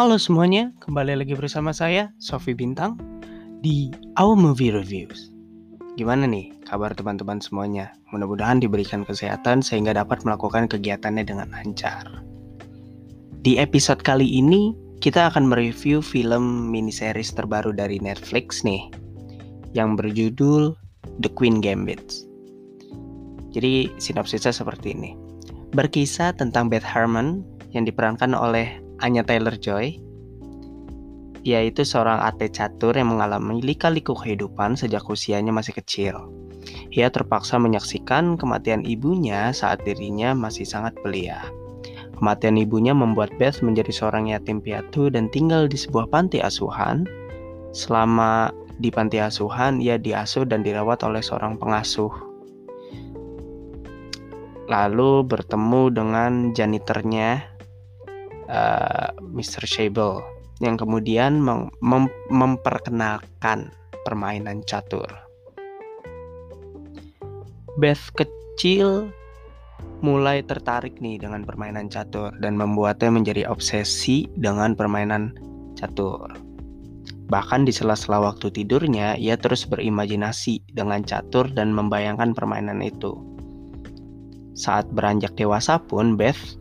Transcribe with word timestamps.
Halo 0.00 0.16
semuanya, 0.16 0.72
kembali 0.80 1.12
lagi 1.12 1.36
bersama 1.36 1.76
saya, 1.76 2.08
Sofi 2.16 2.56
Bintang, 2.56 2.96
di 3.60 3.92
Our 4.16 4.32
Movie 4.32 4.72
Reviews. 4.72 5.28
Gimana 6.00 6.24
nih 6.24 6.56
kabar 6.64 6.96
teman-teman 6.96 7.36
semuanya? 7.36 7.92
Mudah-mudahan 8.08 8.64
diberikan 8.64 9.04
kesehatan 9.04 9.60
sehingga 9.60 9.92
dapat 9.92 10.24
melakukan 10.24 10.72
kegiatannya 10.72 11.20
dengan 11.20 11.52
lancar. 11.52 12.08
Di 13.44 13.60
episode 13.60 14.00
kali 14.00 14.24
ini, 14.24 14.72
kita 15.04 15.28
akan 15.28 15.52
mereview 15.52 16.00
film 16.00 16.72
miniseries 16.72 17.36
terbaru 17.36 17.76
dari 17.76 18.00
Netflix 18.00 18.64
nih, 18.64 18.88
yang 19.76 20.00
berjudul 20.00 20.80
The 21.20 21.28
Queen 21.36 21.60
Gambit. 21.60 22.24
Jadi 23.52 23.92
sinopsisnya 24.00 24.56
seperti 24.56 24.96
ini. 24.96 25.12
Berkisah 25.76 26.32
tentang 26.32 26.72
Beth 26.72 26.88
Harmon 26.88 27.44
yang 27.76 27.84
diperankan 27.84 28.32
oleh 28.32 28.79
Anya 29.00 29.24
Taylor-Joy, 29.24 30.00
yaitu 31.40 31.82
seorang 31.88 32.20
atlet 32.20 32.52
catur 32.52 32.92
yang 32.92 33.16
mengalami 33.16 33.64
lika-liku 33.64 34.12
kehidupan 34.12 34.76
sejak 34.76 35.04
usianya 35.08 35.52
masih 35.52 35.72
kecil. 35.72 36.28
Ia 36.92 37.08
terpaksa 37.08 37.56
menyaksikan 37.56 38.36
kematian 38.36 38.84
ibunya 38.84 39.48
saat 39.56 39.80
dirinya 39.88 40.36
masih 40.36 40.68
sangat 40.68 40.92
belia. 41.00 41.40
Kematian 42.20 42.60
ibunya 42.60 42.92
membuat 42.92 43.32
Beth 43.40 43.64
menjadi 43.64 43.88
seorang 43.88 44.28
yatim 44.28 44.60
piatu 44.60 45.08
dan 45.08 45.32
tinggal 45.32 45.64
di 45.64 45.80
sebuah 45.80 46.12
panti 46.12 46.36
asuhan. 46.44 47.08
Selama 47.72 48.52
di 48.76 48.92
panti 48.92 49.16
asuhan, 49.16 49.80
ia 49.80 49.96
diasuh 49.96 50.44
dan 50.44 50.60
dirawat 50.60 51.00
oleh 51.00 51.24
seorang 51.24 51.56
pengasuh. 51.56 52.12
Lalu 54.68 55.24
bertemu 55.24 55.82
dengan 55.96 56.32
janitornya 56.52 57.40
eh, 58.50 59.08
Mr. 59.22 59.62
Shable 59.62 60.18
yang 60.60 60.76
kemudian 60.76 61.40
mem 61.40 61.72
mem 61.80 62.10
memperkenalkan 62.28 63.72
permainan 64.02 64.60
catur. 64.66 65.08
Beth 67.80 68.12
kecil 68.12 69.08
mulai 70.04 70.44
tertarik 70.44 71.00
nih 71.00 71.20
dengan 71.20 71.44
permainan 71.44 71.88
catur 71.88 72.32
dan 72.40 72.56
membuatnya 72.56 73.08
menjadi 73.12 73.48
obsesi 73.48 74.28
dengan 74.36 74.76
permainan 74.76 75.32
catur. 75.76 76.28
Bahkan 77.30 77.62
di 77.62 77.72
sela-sela 77.72 78.18
waktu 78.18 78.50
tidurnya, 78.50 79.14
ia 79.14 79.38
terus 79.38 79.62
berimajinasi 79.62 80.66
dengan 80.74 81.06
catur 81.06 81.46
dan 81.46 81.70
membayangkan 81.70 82.34
permainan 82.34 82.82
itu. 82.82 83.14
Saat 84.58 84.90
beranjak 84.90 85.38
dewasa 85.38 85.78
pun, 85.78 86.18
Beth 86.18 86.59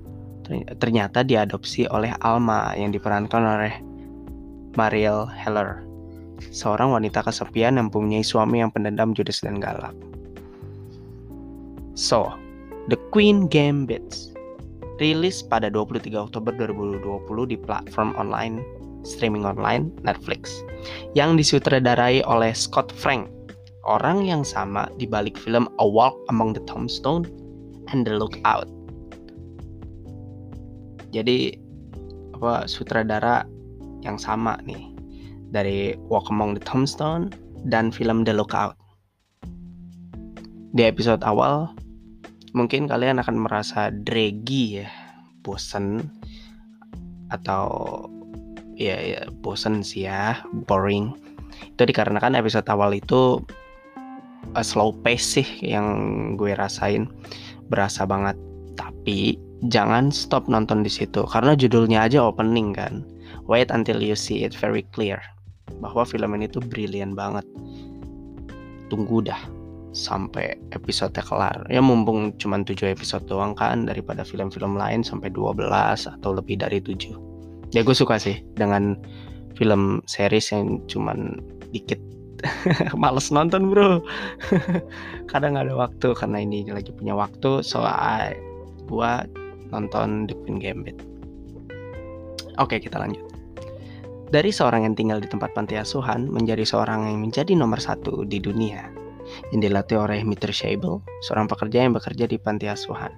ternyata 0.82 1.22
diadopsi 1.22 1.86
oleh 1.90 2.14
Alma 2.26 2.74
yang 2.74 2.90
diperankan 2.90 3.44
oleh 3.44 3.74
Mariel 4.78 5.26
Heller, 5.30 5.86
seorang 6.50 6.94
wanita 6.94 7.26
kesepian 7.26 7.78
yang 7.78 7.90
mempunyai 7.90 8.26
suami 8.26 8.62
yang 8.62 8.72
pendendam 8.74 9.14
judes 9.14 9.42
dan 9.42 9.62
galak. 9.62 9.94
So, 12.00 12.32
The 12.88 12.98
Queen 13.12 13.52
Gambit 13.52 14.32
rilis 15.00 15.44
pada 15.44 15.72
23 15.72 16.12
Oktober 16.16 16.52
2020 16.56 17.52
di 17.52 17.58
platform 17.60 18.16
online 18.20 18.64
streaming 19.08 19.48
online 19.48 19.92
Netflix 20.04 20.64
yang 21.16 21.40
disutradarai 21.40 22.24
oleh 22.28 22.52
Scott 22.52 22.92
Frank, 22.92 23.28
orang 23.88 24.28
yang 24.28 24.44
sama 24.44 24.92
di 25.00 25.08
balik 25.08 25.40
film 25.40 25.72
A 25.80 25.86
Walk 25.88 26.16
Among 26.28 26.56
the 26.56 26.64
Tombstone 26.68 27.28
and 27.92 28.04
The 28.04 28.16
Lookout 28.16 28.68
jadi 31.10 31.58
apa 32.40 32.70
sutradara 32.70 33.44
yang 34.06 34.16
sama 34.16 34.56
nih 34.64 34.90
dari 35.52 35.98
Walk 36.08 36.30
Among 36.32 36.56
the 36.56 36.64
Tombstone 36.64 37.34
dan 37.68 37.92
film 37.92 38.24
The 38.24 38.32
Lookout. 38.32 38.78
Di 40.72 40.86
episode 40.86 41.26
awal 41.26 41.74
mungkin 42.54 42.88
kalian 42.88 43.20
akan 43.20 43.46
merasa 43.46 43.90
draggy 44.06 44.86
ya, 44.86 44.90
bosen 45.42 46.10
atau 47.34 48.06
ya, 48.78 48.98
ya 48.98 49.22
bosen 49.42 49.82
sih 49.82 50.06
ya, 50.08 50.40
boring. 50.70 51.14
Itu 51.76 51.90
dikarenakan 51.90 52.38
episode 52.38 52.70
awal 52.70 52.96
itu 52.96 53.42
uh, 54.56 54.66
slow 54.66 54.94
pace 55.02 55.42
sih 55.42 55.50
yang 55.66 55.88
gue 56.38 56.54
rasain, 56.56 57.10
berasa 57.68 58.06
banget. 58.06 58.38
Tapi 58.78 59.49
jangan 59.68 60.08
stop 60.08 60.48
nonton 60.48 60.88
di 60.88 60.92
situ 60.92 61.28
karena 61.28 61.52
judulnya 61.60 62.08
aja 62.08 62.24
opening 62.24 62.72
kan. 62.72 63.04
Wait 63.50 63.74
until 63.74 64.00
you 64.00 64.16
see 64.16 64.48
it 64.48 64.56
very 64.56 64.86
clear 64.96 65.20
bahwa 65.84 66.08
film 66.08 66.32
ini 66.38 66.48
tuh 66.48 66.64
brilian 66.64 67.12
banget. 67.18 67.44
Tunggu 68.88 69.26
dah 69.26 69.42
sampai 69.92 70.56
episode 70.72 71.18
kelar. 71.18 71.66
Ya 71.68 71.82
mumpung 71.82 72.32
cuma 72.38 72.62
7 72.62 72.94
episode 72.94 73.26
doang 73.26 73.58
kan 73.58 73.90
daripada 73.90 74.22
film-film 74.22 74.78
lain 74.78 75.02
sampai 75.02 75.34
12 75.34 75.60
atau 76.08 76.32
lebih 76.32 76.62
dari 76.62 76.80
7. 76.80 77.74
Ya 77.74 77.82
gue 77.82 77.94
suka 77.98 78.18
sih 78.22 78.40
dengan 78.58 78.98
film 79.60 80.00
series 80.08 80.56
yang 80.56 80.80
cuman 80.88 81.44
dikit 81.76 82.00
males 83.02 83.30
nonton 83.30 83.68
bro 83.68 84.00
kadang 85.32 85.60
gak 85.60 85.68
ada 85.68 85.76
waktu 85.76 86.08
karena 86.16 86.40
ini 86.40 86.64
lagi 86.72 86.96
punya 86.96 87.12
waktu 87.12 87.60
so 87.60 87.84
I, 87.84 88.40
gua 88.88 89.28
nonton 89.74 90.30
The 90.30 90.36
Queen 90.46 90.58
Gambit. 90.62 90.98
Oke, 92.60 92.82
kita 92.82 93.00
lanjut. 93.00 93.24
Dari 94.30 94.54
seorang 94.54 94.86
yang 94.86 94.94
tinggal 94.94 95.18
di 95.18 95.26
tempat 95.26 95.58
panti 95.58 95.74
asuhan 95.74 96.30
menjadi 96.30 96.62
seorang 96.62 97.10
yang 97.10 97.18
menjadi 97.26 97.58
nomor 97.58 97.82
satu 97.82 98.28
di 98.30 98.38
dunia 98.38 98.86
yang 99.54 99.62
dilatih 99.62 100.06
oleh 100.06 100.22
Mr. 100.22 100.54
Shable, 100.54 101.02
seorang 101.26 101.50
pekerja 101.50 101.86
yang 101.86 101.94
bekerja 101.98 102.30
di 102.30 102.38
panti 102.38 102.70
asuhan 102.70 103.10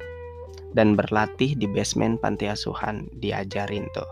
dan 0.71 0.95
berlatih 0.95 1.55
di 1.55 1.67
basement 1.67 2.19
panti 2.19 2.47
asuhan 2.47 3.07
diajarin 3.19 3.87
tuh 3.91 4.07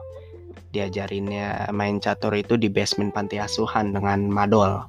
diajarinnya 0.75 1.71
main 1.73 1.97
catur 1.97 2.35
itu 2.35 2.53
di 2.59 2.69
basement 2.69 3.09
panti 3.09 3.41
asuhan 3.41 3.95
dengan 3.95 4.29
madol 4.29 4.85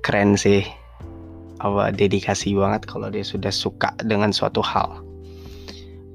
keren 0.00 0.38
sih 0.38 0.64
apa 1.60 1.92
dedikasi 1.92 2.56
banget 2.56 2.88
kalau 2.88 3.10
dia 3.12 3.24
sudah 3.24 3.52
suka 3.52 3.92
dengan 4.06 4.32
suatu 4.32 4.62
hal 4.64 5.02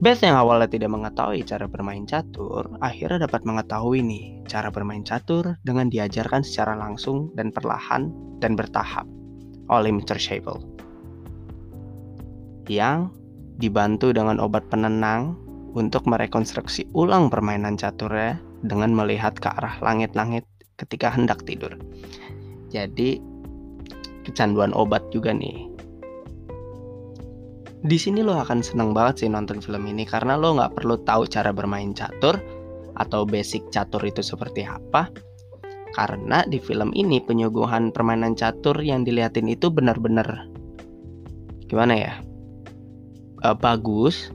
Beth 0.01 0.25
yang 0.25 0.34
awalnya 0.34 0.66
tidak 0.66 0.89
mengetahui 0.97 1.45
cara 1.45 1.69
bermain 1.69 2.09
catur, 2.09 2.73
akhirnya 2.81 3.29
dapat 3.29 3.45
mengetahui 3.45 4.01
nih 4.01 4.41
cara 4.50 4.73
bermain 4.73 5.06
catur 5.06 5.62
dengan 5.62 5.94
diajarkan 5.94 6.41
secara 6.41 6.73
langsung 6.73 7.29
dan 7.38 7.53
perlahan 7.53 8.09
dan 8.41 8.57
bertahap 8.57 9.06
oleh 9.69 9.94
Mr. 9.94 10.17
Shable. 10.17 10.57
Yang 12.66 13.13
dibantu 13.61 14.09
dengan 14.09 14.41
obat 14.41 14.66
penenang 14.73 15.38
untuk 15.78 16.09
merekonstruksi 16.09 16.90
ulang 16.97 17.29
permainan 17.29 17.78
caturnya 17.78 18.41
dengan 18.66 18.97
melihat 18.97 19.38
ke 19.38 19.53
arah 19.53 19.78
langit-langit 19.85 20.50
ketika 20.81 21.13
hendak 21.13 21.45
tidur. 21.45 21.78
Jadi 22.73 23.22
kecanduan 24.25 24.73
obat 24.73 25.06
juga 25.13 25.29
nih 25.29 25.69
di 27.81 27.97
sini 27.97 28.21
lo 28.21 28.37
akan 28.37 28.61
seneng 28.61 28.93
banget 28.93 29.25
sih 29.25 29.29
nonton 29.29 29.57
film 29.57 29.89
ini 29.89 30.05
karena 30.05 30.37
lo 30.37 30.53
nggak 30.53 30.77
perlu 30.77 31.01
tahu 31.01 31.25
cara 31.25 31.49
bermain 31.49 31.97
catur 31.97 32.37
atau 32.93 33.25
basic 33.25 33.73
catur 33.73 34.05
itu 34.05 34.21
seperti 34.21 34.61
apa. 34.65 35.09
Karena 35.91 36.47
di 36.47 36.55
film 36.61 36.95
ini 36.95 37.19
penyuguhan 37.19 37.91
permainan 37.91 38.37
catur 38.37 38.79
yang 38.79 39.03
dilihatin 39.03 39.51
itu 39.51 39.67
benar-benar 39.67 40.47
gimana 41.67 41.93
ya? 41.99 42.13
Uh, 43.41 43.57
bagus, 43.57 44.29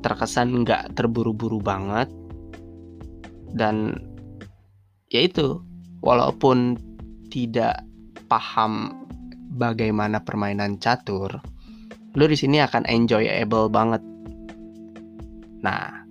terkesan 0.00 0.62
nggak 0.62 0.94
terburu-buru 0.94 1.58
banget, 1.58 2.06
dan 3.52 3.98
ya 5.10 5.26
itu 5.26 5.60
walaupun 6.00 6.78
tidak 7.28 7.82
paham 8.30 8.94
bagaimana 9.58 10.22
permainan 10.22 10.78
catur, 10.78 11.42
lu 12.16 12.24
di 12.24 12.36
sini 12.36 12.64
akan 12.64 12.88
enjoyable 12.88 13.68
banget. 13.68 14.00
Nah, 15.60 16.06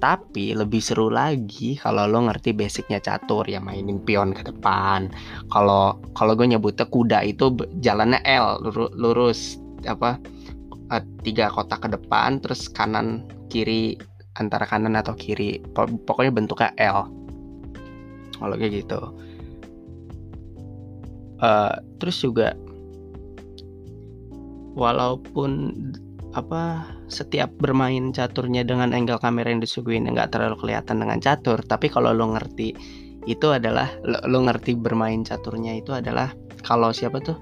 tapi 0.00 0.56
lebih 0.56 0.80
seru 0.80 1.12
lagi 1.12 1.76
kalau 1.76 2.08
lo 2.08 2.24
ngerti 2.24 2.56
basicnya 2.56 3.02
catur 3.02 3.44
ya 3.44 3.60
mainin 3.60 4.00
pion 4.00 4.32
ke 4.32 4.46
depan. 4.46 5.10
Kalau 5.52 6.00
kalau 6.16 6.32
gue 6.38 6.48
nyebutnya 6.48 6.88
kuda 6.88 7.26
itu 7.26 7.52
jalannya 7.84 8.22
L 8.24 8.64
lurus, 8.96 9.60
apa 9.84 10.16
eh, 10.94 11.04
tiga 11.26 11.52
kotak 11.52 11.84
ke 11.84 11.88
depan 11.92 12.40
terus 12.40 12.70
kanan 12.72 13.28
kiri 13.52 13.98
antara 14.38 14.64
kanan 14.64 14.96
atau 14.96 15.12
kiri 15.12 15.60
pokoknya 15.76 16.32
bentuknya 16.32 16.70
L. 16.80 17.10
Kalau 18.40 18.54
kayak 18.56 18.72
gitu. 18.86 19.00
Uh, 21.40 21.72
terus 21.96 22.20
juga 22.20 22.52
walaupun 24.74 25.74
apa 26.30 26.86
setiap 27.10 27.50
bermain 27.58 28.14
caturnya 28.14 28.62
dengan 28.62 28.94
angle 28.94 29.18
kamera 29.18 29.50
yang 29.50 29.58
disuguhin 29.58 30.06
nggak 30.06 30.30
terlalu 30.30 30.54
kelihatan 30.62 31.02
dengan 31.02 31.18
catur 31.18 31.58
tapi 31.66 31.90
kalau 31.90 32.14
lo 32.14 32.38
ngerti 32.38 32.70
itu 33.28 33.50
adalah 33.50 33.90
lo, 34.06 34.22
lo 34.30 34.38
ngerti 34.46 34.78
bermain 34.78 35.26
caturnya 35.26 35.76
itu 35.76 35.92
adalah 35.92 36.32
kalau 36.64 36.92
siapa 36.92 37.20
tuh? 37.20 37.36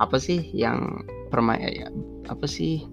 Apa 0.00 0.16
sih 0.16 0.48
yang 0.52 1.04
permain 1.28 1.60
ya, 1.60 1.88
apa 2.28 2.44
sih? 2.48 2.84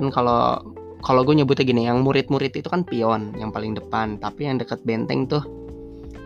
Kan 0.00 0.08
kalau 0.12 0.60
kalau 1.00 1.24
gue 1.24 1.36
nyebutnya 1.36 1.64
gini 1.64 1.82
yang 1.88 2.04
murid-murid 2.04 2.52
itu 2.52 2.68
kan 2.68 2.84
pion 2.84 3.32
yang 3.40 3.48
paling 3.48 3.72
depan 3.72 4.20
tapi 4.20 4.44
yang 4.44 4.60
deket 4.60 4.84
benteng 4.84 5.24
tuh 5.24 5.40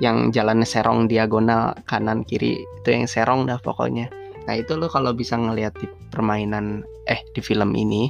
yang 0.02 0.34
jalannya 0.34 0.66
serong 0.66 1.06
diagonal 1.06 1.78
kanan 1.86 2.26
kiri 2.26 2.66
itu 2.82 2.88
yang 2.90 3.06
serong 3.06 3.46
dah 3.46 3.58
pokoknya. 3.62 4.10
Nah 4.50 4.54
itu 4.58 4.74
lo 4.74 4.90
kalau 4.90 5.14
bisa 5.14 5.38
ngelihat 5.38 5.74
di 5.78 5.86
permainan 6.14 6.86
eh 7.10 7.26
di 7.34 7.42
film 7.42 7.74
ini 7.74 8.06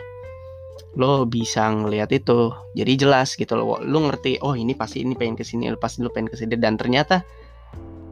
lo 1.01 1.25
bisa 1.25 1.73
ngelihat 1.73 2.13
itu. 2.13 2.53
Jadi 2.77 2.93
jelas 3.01 3.33
gitu 3.35 3.57
lo 3.57 3.81
lo 3.81 3.99
ngerti 4.05 4.45
oh 4.45 4.53
ini 4.53 4.77
pasti 4.77 5.01
ini 5.01 5.17
pengen 5.17 5.41
ke 5.41 5.43
sini 5.43 5.73
pasti 5.81 6.05
lo 6.05 6.13
pengen 6.13 6.29
ke 6.29 6.37
sini 6.37 6.55
dan 6.61 6.77
ternyata 6.77 7.25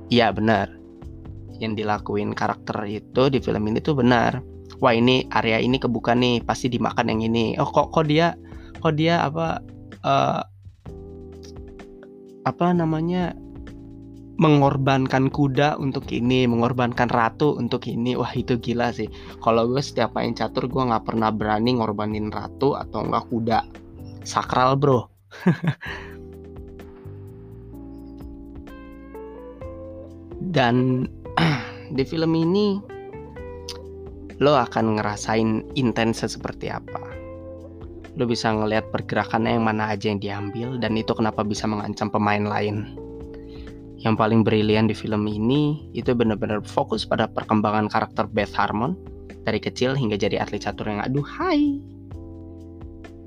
iya 0.09 0.33
benar. 0.33 0.73
Yang 1.61 1.85
dilakuin 1.85 2.33
karakter 2.33 2.89
itu 2.89 3.23
di 3.29 3.39
film 3.39 3.69
ini 3.69 3.79
tuh 3.85 4.01
benar. 4.01 4.41
Wah 4.81 4.97
ini 4.97 5.29
area 5.31 5.61
ini 5.61 5.79
kebuka 5.79 6.17
nih 6.17 6.43
pasti 6.43 6.73
dimakan 6.73 7.13
yang 7.13 7.21
ini. 7.29 7.55
Oh 7.61 7.69
kok 7.69 7.93
kok 7.93 8.09
dia 8.09 8.35
kok 8.81 8.99
dia 8.99 9.23
apa 9.23 9.63
uh, 10.03 10.43
apa 12.43 12.67
namanya 12.75 13.37
mengorbankan 14.43 15.31
kuda 15.31 15.79
untuk 15.79 16.11
ini, 16.11 16.51
mengorbankan 16.51 17.07
ratu 17.07 17.55
untuk 17.55 17.87
ini. 17.87 18.19
Wah 18.19 18.35
itu 18.35 18.59
gila 18.59 18.91
sih. 18.91 19.07
Kalau 19.39 19.71
gue 19.71 19.79
setiap 19.79 20.19
main 20.19 20.35
catur 20.35 20.67
gue 20.67 20.83
nggak 20.83 21.07
pernah 21.07 21.31
berani 21.31 21.79
ngorbanin 21.79 22.35
ratu 22.35 22.75
atau 22.75 23.07
enggak 23.07 23.31
kuda. 23.31 23.63
Sakral 24.27 24.75
bro. 24.75 25.07
Dan 30.53 31.07
di 31.97 32.03
film 32.03 32.35
ini 32.35 32.83
lo 34.43 34.59
akan 34.59 34.99
ngerasain 34.99 35.63
intensnya 35.79 36.27
seperti 36.27 36.67
apa. 36.67 36.99
Lo 38.19 38.27
bisa 38.27 38.51
ngelihat 38.51 38.91
pergerakannya 38.91 39.55
yang 39.55 39.65
mana 39.71 39.95
aja 39.95 40.11
yang 40.11 40.19
diambil 40.19 40.77
dan 40.83 40.99
itu 40.99 41.15
kenapa 41.15 41.47
bisa 41.47 41.65
mengancam 41.71 42.11
pemain 42.11 42.43
lain 42.43 43.02
yang 44.03 44.19
paling 44.19 44.43
brilian 44.43 44.91
di 44.91 44.95
film 44.99 45.31
ini 45.31 45.79
itu 45.95 46.11
benar-benar 46.11 46.67
fokus 46.67 47.07
pada 47.07 47.31
perkembangan 47.31 47.87
karakter 47.87 48.27
Beth 48.27 48.51
Harmon 48.59 48.99
dari 49.47 49.63
kecil 49.63 49.95
hingga 49.95 50.19
jadi 50.19 50.43
atlet 50.43 50.63
catur 50.63 50.91
yang 50.91 51.03
aduhai. 51.03 51.79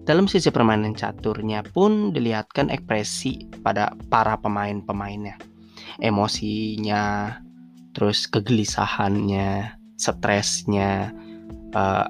Dalam 0.06 0.30
sisi 0.30 0.54
permainan 0.54 0.94
caturnya 0.94 1.66
pun 1.66 2.14
dilihatkan 2.14 2.70
ekspresi 2.70 3.50
pada 3.66 3.90
para 4.12 4.38
pemain-pemainnya. 4.38 5.42
Emosinya, 5.98 7.34
terus 7.98 8.30
kegelisahannya, 8.30 9.74
stresnya, 9.98 11.10
uh, 11.74 12.06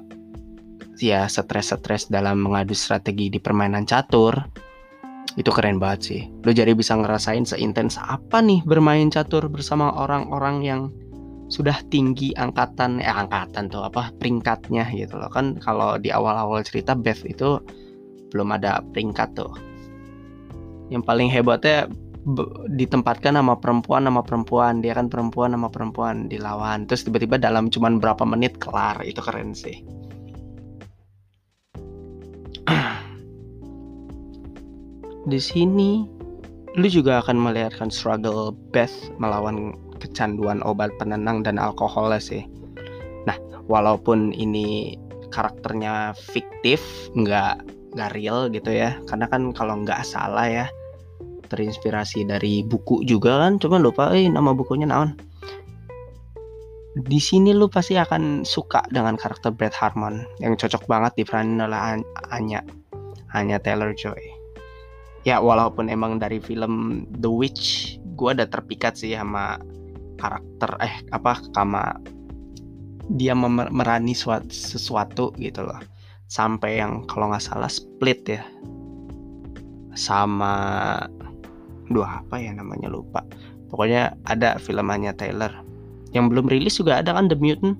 ya 1.00 1.24
stres-stres 1.24 2.12
dalam 2.12 2.44
mengadu 2.44 2.76
strategi 2.76 3.32
di 3.32 3.40
permainan 3.40 3.88
catur 3.88 4.65
itu 5.36 5.52
keren 5.52 5.76
banget 5.76 6.00
sih. 6.00 6.20
Lo 6.42 6.50
jadi 6.50 6.72
bisa 6.72 6.96
ngerasain 6.96 7.44
seintens 7.44 8.00
apa 8.00 8.40
nih 8.40 8.64
bermain 8.64 9.12
catur 9.12 9.52
bersama 9.52 9.92
orang-orang 9.92 10.64
yang 10.64 10.82
sudah 11.46 11.78
tinggi 11.92 12.34
angkatan 12.34 12.98
eh 12.98 13.06
angkatan 13.06 13.70
tuh 13.70 13.86
apa 13.86 14.10
peringkatnya 14.16 14.88
gitu 14.96 15.20
loh. 15.20 15.28
Kan 15.30 15.60
kalau 15.60 16.00
di 16.00 16.10
awal-awal 16.10 16.64
cerita 16.64 16.96
Beth 16.96 17.22
itu 17.28 17.60
belum 18.32 18.48
ada 18.56 18.80
peringkat 18.80 19.36
tuh. 19.36 19.52
Yang 20.88 21.02
paling 21.04 21.28
hebatnya 21.28 21.86
ditempatkan 22.74 23.38
sama 23.38 23.54
perempuan 23.60 24.08
sama 24.08 24.24
perempuan. 24.24 24.82
Dia 24.82 24.96
kan 24.96 25.06
perempuan 25.12 25.54
sama 25.54 25.68
perempuan 25.70 26.26
dilawan. 26.26 26.88
Terus 26.88 27.06
tiba-tiba 27.06 27.38
dalam 27.38 27.70
cuman 27.70 28.02
berapa 28.02 28.24
menit 28.26 28.58
kelar. 28.58 28.98
Itu 29.04 29.22
keren 29.22 29.54
sih 29.54 29.95
di 35.26 35.42
sini 35.42 36.06
lu 36.78 36.86
juga 36.86 37.18
akan 37.18 37.34
melihatkan 37.34 37.90
struggle 37.90 38.54
Beth 38.70 38.94
melawan 39.18 39.74
kecanduan 39.98 40.62
obat 40.62 40.94
penenang 41.02 41.42
dan 41.42 41.58
alkohol 41.58 42.14
sih. 42.22 42.46
Nah, 43.26 43.34
walaupun 43.66 44.30
ini 44.30 44.94
karakternya 45.34 46.14
fiktif, 46.14 46.78
nggak 47.18 47.58
nggak 47.98 48.12
real 48.14 48.46
gitu 48.52 48.70
ya, 48.70 48.94
karena 49.10 49.26
kan 49.26 49.50
kalau 49.50 49.82
nggak 49.82 50.06
salah 50.06 50.46
ya 50.46 50.66
terinspirasi 51.50 52.26
dari 52.26 52.62
buku 52.62 53.02
juga 53.02 53.46
kan, 53.46 53.58
cuma 53.58 53.82
lupa 53.82 54.14
eh 54.14 54.30
nama 54.30 54.54
bukunya 54.54 54.86
naon. 54.86 55.16
Di 56.96 57.20
sini 57.20 57.50
lu 57.50 57.66
pasti 57.66 57.98
akan 57.98 58.46
suka 58.46 58.84
dengan 58.94 59.18
karakter 59.18 59.52
Beth 59.52 59.74
Harmon 59.74 60.22
yang 60.38 60.54
cocok 60.54 60.86
banget 60.86 61.12
diperanin 61.18 61.60
oleh 61.60 62.00
Anya, 62.32 62.64
Anya 63.36 63.60
Taylor 63.60 63.92
Joy 63.92 64.35
ya 65.26 65.42
walaupun 65.42 65.90
emang 65.90 66.22
dari 66.22 66.38
film 66.38 67.04
The 67.18 67.26
Witch 67.26 67.98
gue 68.14 68.28
ada 68.30 68.46
terpikat 68.46 68.94
sih 68.94 69.12
sama 69.18 69.58
karakter 70.16 70.70
eh 70.80 70.94
apa 71.12 71.42
sama 71.52 71.98
dia 73.12 73.34
memerani 73.34 74.14
suatu, 74.14 74.50
sesuatu 74.50 75.30
gitu 75.38 75.62
loh. 75.62 75.78
Sampai 76.26 76.82
yang 76.82 77.06
kalau 77.06 77.30
nggak 77.30 77.44
salah 77.44 77.70
split 77.70 78.26
ya. 78.26 78.42
Sama 79.94 80.54
dua 81.86 82.22
apa 82.22 82.42
ya 82.42 82.50
namanya 82.50 82.90
lupa. 82.90 83.22
Pokoknya 83.70 84.18
ada 84.26 84.58
filmannya 84.58 85.14
Taylor. 85.14 85.54
Yang 86.10 86.24
belum 86.34 86.46
rilis 86.50 86.74
juga 86.78 86.98
ada 86.98 87.14
kan 87.14 87.30
The 87.30 87.38
Mutant. 87.38 87.78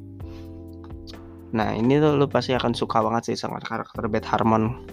Nah 1.54 1.74
ini 1.74 1.98
tuh 1.98 2.14
lu 2.14 2.26
pasti 2.30 2.54
akan 2.54 2.74
suka 2.74 3.02
banget 3.02 3.34
sih 3.34 3.36
sama 3.38 3.58
karakter 3.58 4.06
Beth 4.06 4.28
Harmon 4.30 4.86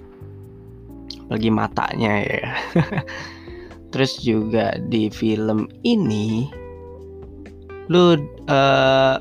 lagi 1.32 1.50
matanya 1.52 2.14
ya. 2.24 2.44
Terus 3.94 4.18
juga 4.26 4.76
di 4.90 5.08
film 5.14 5.70
ini 5.86 6.50
lu 7.92 8.16
uh, 8.48 9.18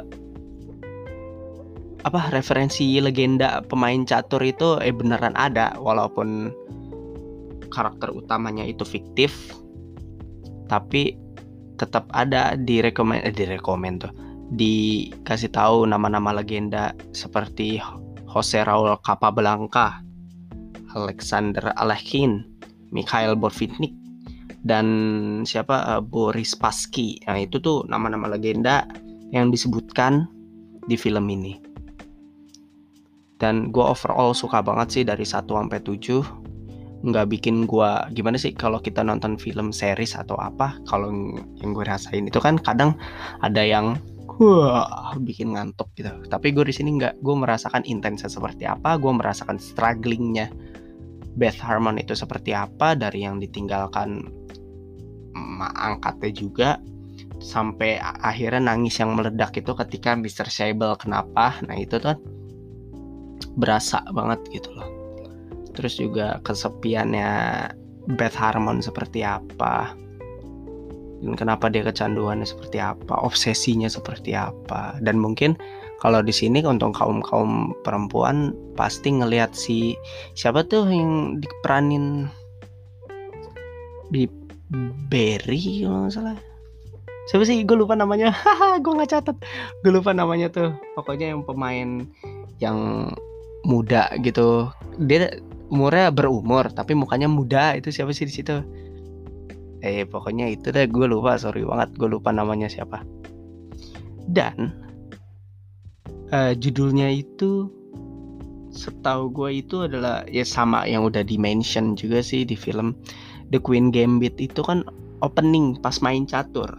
apa 2.03 2.21
referensi 2.35 2.99
legenda 2.99 3.63
pemain 3.67 4.03
catur 4.03 4.43
itu 4.43 4.79
eh 4.83 4.95
beneran 4.95 5.35
ada 5.39 5.75
walaupun 5.79 6.51
karakter 7.71 8.11
utamanya 8.11 8.67
itu 8.67 8.83
fiktif 8.83 9.55
tapi 10.67 11.15
tetap 11.79 12.07
ada 12.15 12.59
di 12.59 12.83
rekomend 12.83 13.23
eh, 13.23 13.35
di 13.35 13.47
rekomend 13.47 14.07
tuh 14.07 14.13
dikasih 14.53 15.51
tahu 15.55 15.89
nama-nama 15.89 16.37
legenda 16.37 16.93
seperti 17.17 17.81
Jose 18.29 18.61
Raul 18.61 18.93
Capablanca 19.01 20.05
Alexander 20.95 21.73
Alekhine, 21.77 22.45
Mikhail 22.93 23.37
Borvitnik, 23.37 23.93
dan 24.63 24.87
siapa 25.43 25.99
uh, 25.99 26.03
Boris 26.03 26.55
Pasky. 26.55 27.19
Nah, 27.27 27.43
itu 27.43 27.59
tuh 27.59 27.83
nama-nama 27.91 28.31
legenda 28.31 28.87
yang 29.35 29.51
disebutkan 29.51 30.29
di 30.87 30.95
film 30.95 31.27
ini. 31.31 31.59
Dan 33.43 33.75
gue 33.75 33.83
overall 33.83 34.37
suka 34.39 34.63
banget 34.63 34.89
sih 34.95 35.03
dari 35.03 35.27
1 35.27 35.51
sampai 35.51 35.83
7 35.83 36.43
nggak 37.03 37.35
bikin 37.35 37.67
gue 37.67 37.91
gimana 38.15 38.39
sih 38.39 38.55
kalau 38.55 38.79
kita 38.79 39.03
nonton 39.03 39.35
film 39.35 39.75
series 39.75 40.15
atau 40.15 40.39
apa 40.39 40.79
kalau 40.87 41.11
yang 41.59 41.75
gue 41.75 41.83
rasain 41.83 42.31
itu 42.31 42.39
kan 42.39 42.63
kadang 42.63 42.95
ada 43.43 43.59
yang 43.59 43.99
wah 44.39 45.11
bikin 45.19 45.59
ngantuk 45.59 45.91
gitu 45.99 46.15
tapi 46.31 46.55
gue 46.55 46.63
di 46.63 46.71
sini 46.71 47.03
nggak 47.03 47.19
gue 47.19 47.35
merasakan 47.35 47.83
intensnya 47.91 48.31
seperti 48.31 48.71
apa 48.71 48.95
gue 49.03 49.11
merasakan 49.11 49.59
strugglingnya 49.59 50.47
Beth 51.33 51.59
Harmon 51.61 51.97
itu 51.97 52.13
seperti 52.13 52.53
apa 52.53 52.93
dari 52.93 53.25
yang 53.25 53.41
ditinggalkan 53.41 54.29
angkatnya 55.63 56.31
juga 56.33 56.71
sampai 57.43 57.99
akhirnya 57.99 58.73
nangis 58.73 59.01
yang 59.03 59.19
meledak 59.19 59.57
itu 59.59 59.73
ketika 59.75 60.15
Mr. 60.15 60.47
Sable 60.47 60.95
kenapa 61.01 61.59
nah 61.67 61.75
itu 61.75 61.99
tuh 61.99 62.15
berasa 63.59 64.05
banget 64.15 64.41
gitu 64.55 64.71
loh 64.73 64.89
terus 65.73 65.99
juga 65.99 66.39
kesepiannya 66.45 67.31
Beth 68.15 68.37
Harmon 68.37 68.85
seperti 68.85 69.25
apa 69.27 69.97
dan 71.23 71.35
kenapa 71.39 71.71
dia 71.71 71.87
kecanduannya 71.87 72.47
seperti 72.47 72.83
apa 72.83 73.15
obsesinya 73.23 73.87
seperti 73.87 74.35
apa 74.35 74.99
dan 75.03 75.19
mungkin 75.19 75.55
kalau 76.03 76.19
di 76.19 76.35
sini 76.35 76.59
untuk 76.67 76.99
kaum 76.99 77.23
kaum 77.23 77.79
perempuan 77.87 78.51
pasti 78.75 79.15
ngelihat 79.15 79.55
si 79.55 79.95
siapa 80.35 80.67
tuh 80.67 80.91
yang 80.91 81.39
diperanin? 81.39 82.27
Di 84.11 84.27
Berry 85.07 85.87
kalau 85.87 86.11
nggak 86.11 86.15
salah. 86.19 86.35
Siapa 87.31 87.47
sih? 87.47 87.63
Gue 87.63 87.79
lupa 87.79 87.95
namanya. 87.95 88.35
Haha 88.43 88.83
gue 88.83 88.93
nggak 88.99 89.15
catat. 89.15 89.37
Gue 89.87 89.95
lupa 89.95 90.11
namanya 90.11 90.51
tuh. 90.51 90.75
Pokoknya 90.99 91.31
yang 91.31 91.47
pemain 91.47 92.11
yang 92.59 93.07
muda 93.63 94.11
gitu. 94.27 94.75
Dia 94.99 95.39
umurnya 95.71 96.11
berumur 96.11 96.67
tapi 96.75 96.99
mukanya 96.99 97.31
muda. 97.31 97.79
Itu 97.79 97.95
siapa 97.95 98.11
sih 98.11 98.27
di 98.27 98.35
situ? 98.35 98.59
Eh 99.87 100.03
pokoknya 100.03 100.51
itu 100.51 100.75
deh. 100.75 100.91
Gue 100.91 101.07
lupa. 101.07 101.39
Sorry 101.39 101.63
banget. 101.63 101.95
Gue 101.95 102.11
lupa 102.11 102.35
namanya 102.35 102.67
siapa. 102.67 103.07
Dan 104.27 104.82
uh, 106.33 106.53
judulnya 106.57 107.13
itu 107.13 107.69
setahu 108.73 109.29
gue 109.29 109.61
itu 109.61 109.85
adalah 109.85 110.25
ya 110.33 110.43
sama 110.49 110.89
yang 110.89 111.05
udah 111.05 111.21
di 111.21 111.37
mention 111.37 111.93
juga 111.93 112.25
sih 112.25 112.49
di 112.49 112.57
film 112.57 112.97
The 113.53 113.61
Queen 113.61 113.93
Gambit 113.93 114.41
itu 114.41 114.65
kan 114.65 114.83
opening 115.21 115.79
pas 115.79 116.01
main 116.01 116.25
catur. 116.25 116.73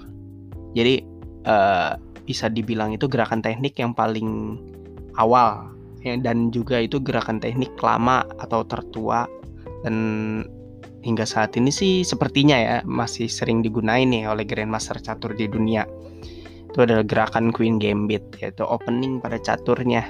Jadi 0.74 1.06
uh, 1.46 1.96
bisa 2.26 2.50
dibilang 2.50 2.98
itu 2.98 3.06
gerakan 3.06 3.46
teknik 3.46 3.78
yang 3.78 3.94
paling 3.94 4.58
awal 5.22 5.70
ya, 6.02 6.18
dan 6.18 6.50
juga 6.50 6.82
itu 6.82 6.98
gerakan 6.98 7.38
teknik 7.38 7.78
lama 7.78 8.26
atau 8.42 8.66
tertua. 8.66 9.30
Dan 9.86 9.96
hingga 11.06 11.28
saat 11.28 11.54
ini 11.60 11.70
sih 11.70 12.02
sepertinya 12.02 12.58
ya 12.58 12.76
masih 12.88 13.28
sering 13.28 13.62
digunain 13.62 14.08
nih 14.08 14.26
oleh 14.26 14.48
grandmaster 14.48 14.98
catur 15.04 15.36
di 15.36 15.52
dunia 15.52 15.84
itu 16.74 16.90
adalah 16.90 17.06
gerakan 17.06 17.54
Queen 17.54 17.78
Gambit 17.78 18.26
yaitu 18.42 18.66
opening 18.66 19.22
pada 19.22 19.38
caturnya. 19.38 20.10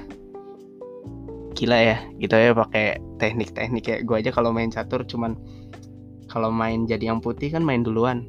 Gila 1.60 1.76
ya 1.76 1.98
gitu 2.24 2.34
ya 2.40 2.56
pakai 2.56 3.04
teknik-teknik 3.20 3.84
ya 3.84 3.98
gue 4.00 4.16
aja 4.16 4.32
kalau 4.32 4.56
main 4.56 4.72
catur 4.72 5.04
cuman 5.04 5.36
kalau 6.32 6.50
main 6.50 6.88
jadi 6.88 7.12
yang 7.12 7.20
putih 7.20 7.52
kan 7.52 7.68
main 7.68 7.84
duluan. 7.84 8.24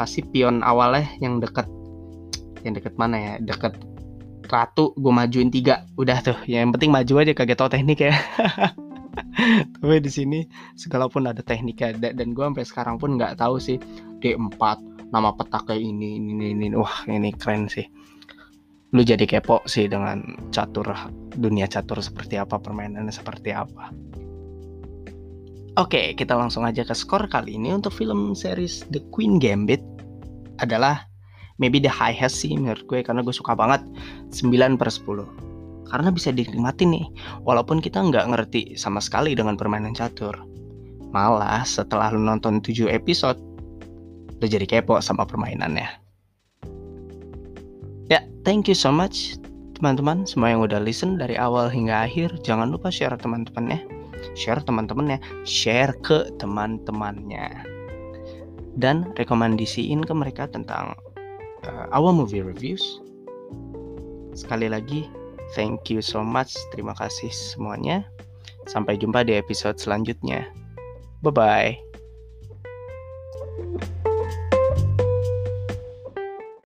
Pasti 0.00 0.24
pion 0.24 0.64
awalnya 0.64 1.04
yang 1.20 1.44
deket. 1.44 1.68
Yang 2.64 2.80
deket 2.80 2.94
mana 2.96 3.16
ya? 3.20 3.32
Deket 3.44 3.76
ratu 4.48 4.96
gue 4.96 5.12
majuin 5.12 5.52
tiga. 5.52 5.84
Udah 6.00 6.24
tuh 6.24 6.40
ya, 6.48 6.64
yang 6.64 6.72
penting 6.72 6.88
maju 6.88 7.20
aja 7.20 7.36
kagak 7.36 7.60
tau 7.60 7.68
teknik 7.68 8.00
ya 8.00 8.16
tapi 9.80 9.96
di 10.00 10.10
sini 10.10 10.38
segala 10.74 11.08
pun 11.08 11.28
ada 11.28 11.40
tekniknya. 11.40 12.12
Dan 12.12 12.32
gue 12.32 12.44
sampai 12.44 12.66
sekarang 12.66 12.96
pun 12.96 13.16
nggak 13.16 13.38
tahu 13.38 13.60
sih. 13.60 13.78
D4 14.20 14.62
nama 15.12 15.30
petaknya 15.36 15.76
ini 15.78 16.16
ini 16.16 16.56
ini 16.56 16.66
wah 16.74 17.04
ini 17.06 17.30
keren 17.36 17.68
sih. 17.68 17.84
Lu 18.94 19.02
jadi 19.02 19.26
kepo 19.26 19.62
sih 19.66 19.90
dengan 19.90 20.22
catur 20.54 20.86
dunia 21.34 21.66
catur 21.66 21.98
seperti 21.98 22.38
apa 22.38 22.56
permainannya 22.62 23.10
seperti 23.10 23.50
apa. 23.50 23.90
Oke, 25.74 26.14
kita 26.14 26.38
langsung 26.38 26.62
aja 26.62 26.86
ke 26.86 26.94
skor 26.94 27.26
kali 27.26 27.58
ini 27.58 27.74
untuk 27.74 27.90
film 27.90 28.38
series 28.38 28.86
The 28.94 29.02
Queen 29.10 29.42
Gambit 29.42 29.82
adalah 30.62 31.02
maybe 31.58 31.82
the 31.82 31.90
highest 31.90 32.38
sih 32.38 32.54
menurut 32.54 32.86
gue 32.86 33.02
karena 33.02 33.26
gue 33.26 33.34
suka 33.34 33.58
banget. 33.58 33.82
9 34.30 34.78
per 34.78 34.88
10 34.88 35.53
karena 35.94 36.10
bisa 36.10 36.34
dinikmati 36.34 36.90
nih 36.90 37.06
walaupun 37.46 37.78
kita 37.78 38.02
nggak 38.02 38.26
ngerti 38.34 38.74
sama 38.74 38.98
sekali 38.98 39.38
dengan 39.38 39.54
permainan 39.54 39.94
catur. 39.94 40.34
Malah 41.14 41.62
setelah 41.62 42.10
lu 42.10 42.26
nonton 42.26 42.58
7 42.58 42.90
episode 42.90 43.38
lu 44.42 44.46
jadi 44.50 44.66
kepo 44.66 44.98
sama 44.98 45.22
permainannya. 45.22 45.86
Ya 48.10 48.26
thank 48.42 48.66
you 48.66 48.74
so 48.74 48.90
much 48.90 49.38
teman-teman. 49.78 50.26
Semua 50.26 50.50
yang 50.50 50.66
udah 50.66 50.82
listen 50.82 51.14
dari 51.14 51.38
awal 51.38 51.70
hingga 51.70 52.10
akhir 52.10 52.42
jangan 52.42 52.74
lupa 52.74 52.90
share 52.90 53.14
teman-temannya 53.14 53.78
share 54.34 54.58
teman-temannya 54.66 55.22
share 55.46 55.94
ke 56.02 56.26
teman-temannya. 56.42 57.52
Dan 58.74 59.14
rekomendasiin 59.14 60.02
ke 60.02 60.10
mereka 60.10 60.50
tentang 60.50 60.98
uh, 61.62 61.86
our 61.94 62.10
movie 62.10 62.42
reviews. 62.42 62.82
Sekali 64.34 64.66
lagi, 64.66 65.06
thank 65.54 65.88
you 65.88 66.02
so 66.02 66.20
much. 66.20 66.54
Terima 66.74 66.92
kasih 66.98 67.30
semuanya. 67.30 68.04
Sampai 68.68 68.98
jumpa 68.98 69.22
di 69.24 69.38
episode 69.38 69.80
selanjutnya. 69.80 70.50
Bye 71.24 71.32
bye. 71.32 71.93